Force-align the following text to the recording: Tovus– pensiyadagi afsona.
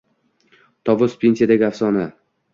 Tovus– 0.89 1.15
pensiyadagi 1.25 1.69
afsona. 1.69 2.09